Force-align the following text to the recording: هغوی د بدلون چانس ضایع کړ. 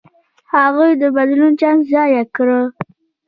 هغوی 0.53 0.91
د 1.01 1.03
بدلون 1.15 1.53
چانس 1.59 1.81
ضایع 1.93 2.23
کړ. 2.35 2.47